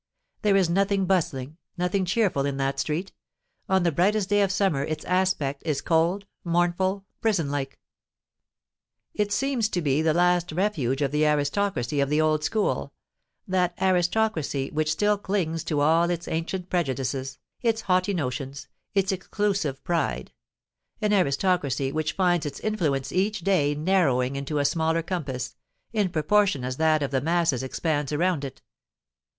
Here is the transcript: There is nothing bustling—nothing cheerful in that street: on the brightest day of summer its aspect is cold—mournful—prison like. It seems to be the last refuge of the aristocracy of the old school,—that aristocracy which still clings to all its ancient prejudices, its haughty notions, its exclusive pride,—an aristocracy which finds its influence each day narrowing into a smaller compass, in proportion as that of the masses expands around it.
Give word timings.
There 0.41 0.55
is 0.55 0.67
nothing 0.67 1.05
bustling—nothing 1.05 2.05
cheerful 2.05 2.43
in 2.43 2.57
that 2.57 2.79
street: 2.79 3.11
on 3.69 3.83
the 3.83 3.91
brightest 3.91 4.29
day 4.29 4.41
of 4.41 4.51
summer 4.51 4.83
its 4.83 5.05
aspect 5.05 5.61
is 5.63 5.79
cold—mournful—prison 5.79 7.51
like. 7.51 7.77
It 9.13 9.31
seems 9.31 9.69
to 9.69 9.79
be 9.79 10.01
the 10.01 10.15
last 10.15 10.51
refuge 10.53 11.03
of 11.03 11.11
the 11.11 11.27
aristocracy 11.27 11.99
of 11.99 12.09
the 12.09 12.19
old 12.19 12.43
school,—that 12.43 13.75
aristocracy 13.79 14.71
which 14.71 14.91
still 14.91 15.19
clings 15.19 15.63
to 15.65 15.81
all 15.81 16.09
its 16.09 16.27
ancient 16.27 16.71
prejudices, 16.71 17.37
its 17.61 17.81
haughty 17.81 18.15
notions, 18.15 18.67
its 18.95 19.11
exclusive 19.11 19.83
pride,—an 19.83 21.13
aristocracy 21.13 21.91
which 21.91 22.13
finds 22.13 22.47
its 22.47 22.59
influence 22.61 23.11
each 23.11 23.41
day 23.41 23.75
narrowing 23.75 24.35
into 24.35 24.57
a 24.57 24.65
smaller 24.65 25.03
compass, 25.03 25.55
in 25.93 26.09
proportion 26.09 26.63
as 26.63 26.77
that 26.77 27.03
of 27.03 27.11
the 27.11 27.21
masses 27.21 27.61
expands 27.61 28.11
around 28.11 28.43
it. 28.43 28.63